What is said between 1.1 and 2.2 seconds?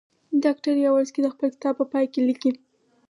د خپل کتاب په پای کې